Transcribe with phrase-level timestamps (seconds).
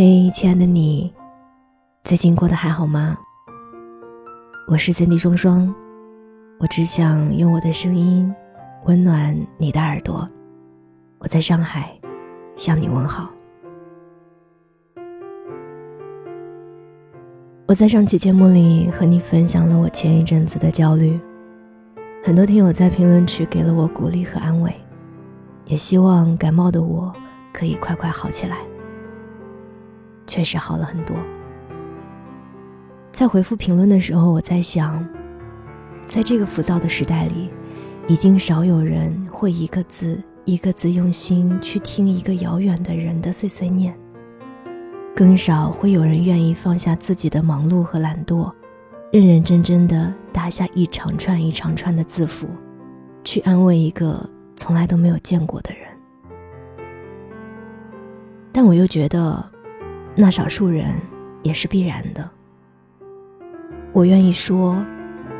[0.00, 1.12] 嘿，亲爱的你，
[2.04, 3.18] 最近过得还好吗？
[4.68, 5.74] 我是三 D 双双，
[6.60, 8.32] 我只想用我的声音
[8.84, 10.28] 温暖你的耳朵。
[11.18, 11.98] 我在上海
[12.54, 13.32] 向你问好。
[17.66, 21.18] 我在上期节目里和你分享了我前一阵子的焦虑，
[22.22, 24.72] 很多听友在评论区给了我鼓励和安慰，
[25.64, 27.12] 也希望感冒的我
[27.52, 28.58] 可以快快好起来。
[30.28, 31.16] 确实好了很多。
[33.10, 35.04] 在回复评论的时候，我在想，
[36.06, 37.50] 在这个浮躁的时代里，
[38.06, 43.98] 已经少有人会一个字一个字用心去听一个遥远的人的碎碎念，
[45.16, 48.52] 更少会有人愿意放下自己的忙碌和懒惰，
[49.10, 52.46] 认认真真的打下一长串一长串的字符，
[53.24, 54.24] 去安慰一个
[54.54, 55.80] 从来都没有见过的人。
[58.52, 59.57] 但我又觉得。
[60.20, 60.84] 那少数人
[61.44, 62.28] 也是必然的。
[63.92, 64.84] 我愿意说，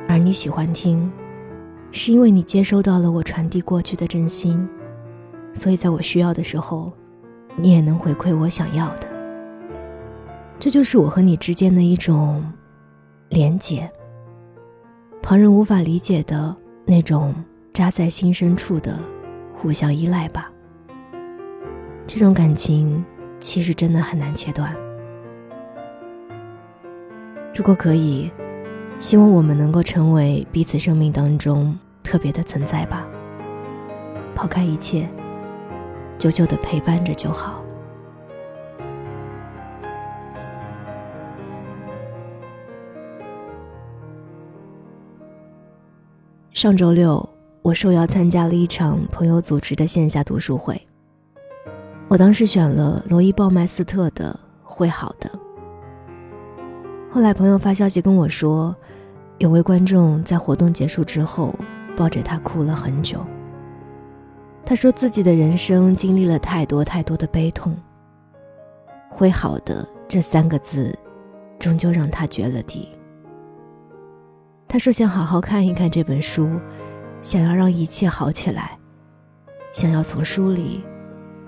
[0.09, 1.11] 而你喜欢听，
[1.91, 4.69] 是因为你接收到了我传递过去的真心，
[5.53, 6.93] 所以在我需要的时候，
[7.56, 9.09] 你也能回馈我想要的。
[10.61, 12.41] 这就是我和你之间的一种
[13.31, 13.91] 连结，
[15.21, 16.55] 旁人无法理解的
[16.87, 17.34] 那种
[17.73, 18.97] 扎在心深处的
[19.53, 20.49] 互相依赖吧。
[22.06, 23.05] 这种感情。
[23.39, 24.75] 其实真的很难切断。
[27.55, 28.31] 如果可以，
[28.98, 33.06] 希望我们能够成为彼此生命当中特别的存在吧。
[34.34, 35.09] 抛开一切，
[36.19, 37.64] 久久的陪伴着就好。
[46.53, 47.28] 上周六，
[47.62, 50.81] 我受邀参加了一场朋友组织的线下读书会。
[52.09, 55.28] 我当时选了罗伊·鲍麦斯特的《会好的》。
[57.11, 58.75] 后来朋友发消息跟我说，
[59.37, 61.55] 有位观众在活动结束之后
[61.94, 63.22] 抱着他哭了很久。
[64.65, 67.77] 他说自己的人生经历了太多太多的悲痛。
[69.10, 70.97] 会好的这三个字，
[71.59, 72.88] 终究让他绝了地。
[74.66, 76.49] 他说想好好看一看这本书，
[77.21, 78.78] 想要让一切好起来，
[79.72, 80.83] 想要从书里。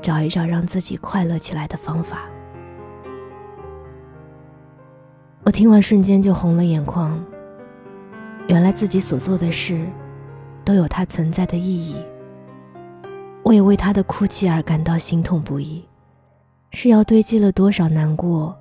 [0.03, 2.29] 找一找让自己快乐起来的方法。
[5.43, 7.23] 我听完瞬间就红了眼眶。
[8.49, 9.87] 原来自己所做的事，
[10.65, 11.97] 都有它存在的意义。
[13.43, 15.85] 我也为他的哭泣而感到心痛不已。
[16.73, 18.57] 是要堆积了多少难过，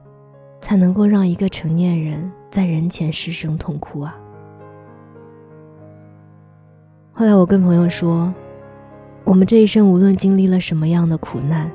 [0.59, 4.15] 才能够让一个成年人在人前失声痛哭啊？
[7.11, 8.33] 后来我跟朋友说。
[9.29, 11.71] 我们这一生无论经历了什么样的苦难，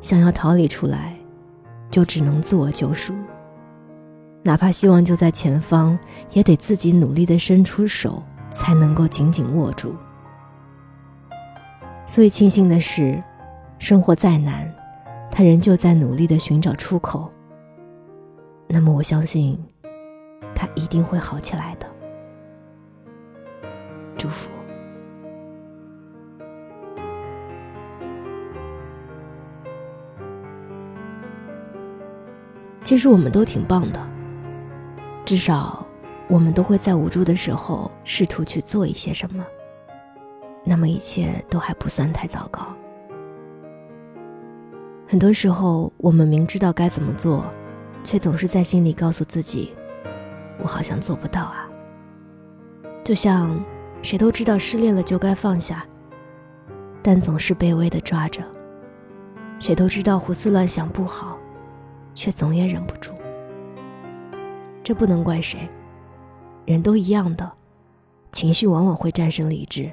[0.00, 1.16] 想要逃离出来，
[1.88, 3.14] 就只能自我救赎。
[4.42, 5.96] 哪怕希望就在前方，
[6.32, 8.20] 也得自己努力的伸出手，
[8.50, 9.94] 才能够紧紧握住。
[12.04, 13.22] 所以庆幸的是，
[13.78, 14.68] 生活再难，
[15.30, 17.30] 他仍旧在努力的寻找出口。
[18.66, 19.56] 那么我相信，
[20.56, 21.86] 他一定会好起来的。
[24.18, 24.50] 祝福。
[32.84, 34.06] 其实我们都挺棒的，
[35.24, 35.84] 至少
[36.28, 39.42] 我们都会在无助的时候试图去做一些什么。
[40.62, 42.66] 那么一切都还不算太糟糕。
[45.06, 47.44] 很多时候我们明知道该怎么做，
[48.02, 49.72] 却总是在心里告诉自己
[50.62, 51.68] ：“我好像做不到啊。”
[53.02, 53.58] 就像
[54.02, 55.86] 谁都知道失恋了就该放下，
[57.02, 58.42] 但总是卑微的抓着；
[59.58, 61.38] 谁都知道胡思乱想不好。
[62.14, 63.12] 却总也忍不住，
[64.82, 65.68] 这不能怪谁，
[66.64, 67.50] 人都一样的，
[68.32, 69.90] 情绪往往会战胜理智，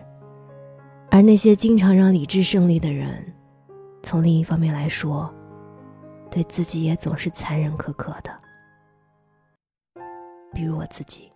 [1.10, 3.34] 而那些经常让理智胜利的人，
[4.02, 5.34] 从另一方面来说，
[6.30, 8.32] 对自己也总是残忍苛刻的，
[10.54, 11.30] 比如我自己。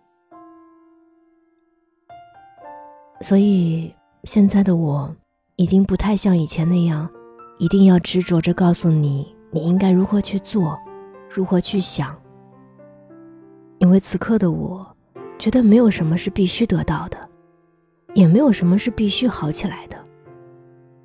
[3.20, 3.94] 所以
[4.24, 5.14] 现在的我，
[5.56, 7.08] 已经不太像以前那样，
[7.58, 9.35] 一定要执着着告诉你。
[9.56, 10.78] 你应该如何去做，
[11.30, 12.14] 如何去想？
[13.78, 14.86] 因为此刻的我，
[15.38, 17.16] 觉得没有什么是必须得到的，
[18.12, 19.96] 也没有什么是必须好起来的。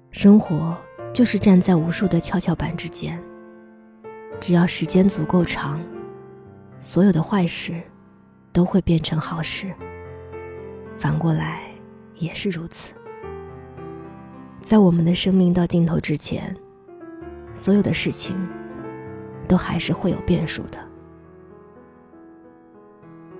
[0.09, 0.77] 生活
[1.13, 3.23] 就是站在无数的跷跷板之间，
[4.41, 5.79] 只要时间足够长，
[6.77, 7.81] 所有的坏事
[8.51, 9.73] 都会变成好事。
[10.97, 11.61] 反过来
[12.15, 12.93] 也是如此。
[14.59, 16.53] 在我们的生命到尽头之前。
[17.53, 18.35] 所有的事情，
[19.47, 20.77] 都还是会有变数的。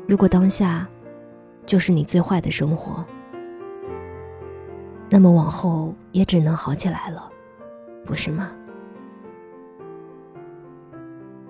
[0.08, 0.88] 如果当下
[1.66, 3.06] 就是你最坏的生活，
[5.10, 7.32] 那么往后也只能好起来了，
[8.06, 8.52] 不是吗？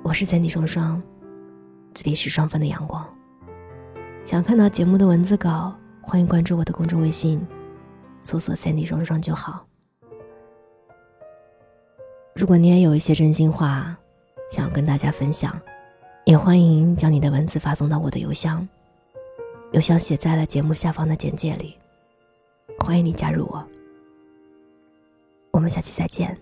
[0.04, 1.02] 我是三 D 双双，
[1.94, 3.08] 这里是双份的阳光。
[4.24, 7.46] 想看到节目的文字稿，欢迎关注我的公众微信，
[8.22, 9.66] 搜索“三 D 双双”就好。
[12.34, 13.96] 如果你也有一些真心话，
[14.50, 15.60] 想要跟大家分享，
[16.26, 18.68] 也欢迎将你的文字发送到我的邮箱，
[19.74, 21.78] 邮箱写在了节目下方的简介里。
[22.80, 23.64] 欢迎你加入我，
[25.52, 26.36] 我们下期再见。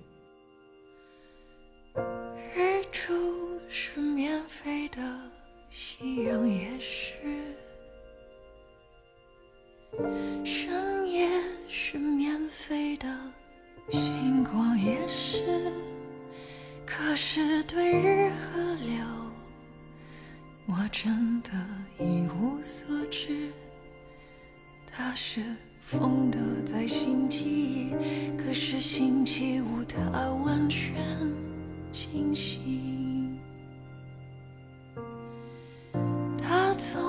[2.54, 3.14] 日出
[3.68, 4.98] 是免费的，
[5.70, 7.16] 夕阳也是，
[14.82, 15.74] 也是，
[16.86, 19.06] 可是对日和流，
[20.68, 21.52] 我真的
[22.00, 23.52] 一无所知。
[24.90, 25.44] 他是
[25.82, 27.94] 风的在星期一，
[28.38, 30.94] 可是星期五他完全
[31.92, 33.38] 清醒。
[36.38, 37.09] 他从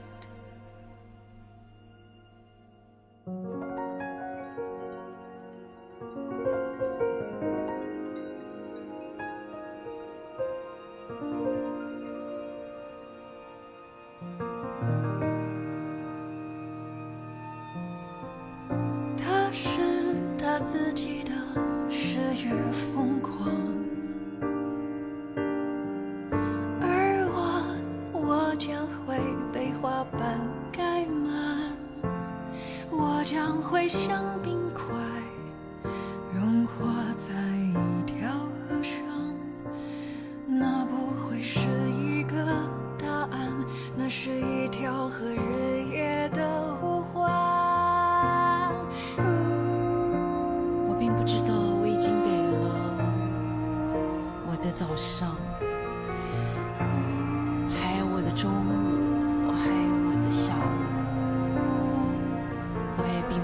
[20.65, 21.31] 自己的
[21.89, 23.70] 失语疯狂。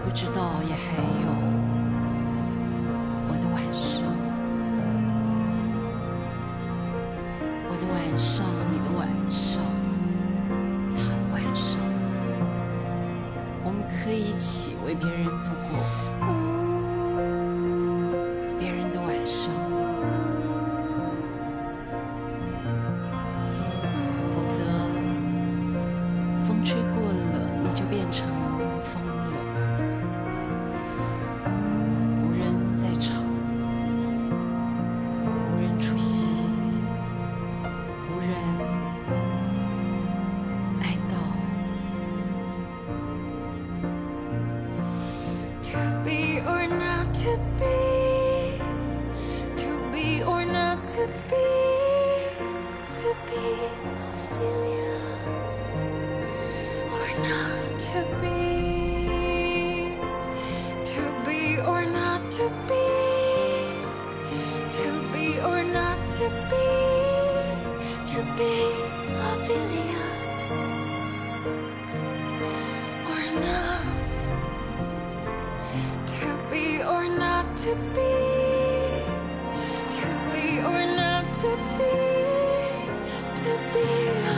[0.08, 1.28] 不知道也还有
[3.28, 4.08] 我的晚上。
[7.68, 9.62] 我的晚上你的晚上
[10.96, 11.78] 他的晚上。
[13.66, 15.26] 我们可以一起为别人
[77.68, 78.14] to be,
[79.98, 81.96] to be or not to be,
[83.42, 84.37] to be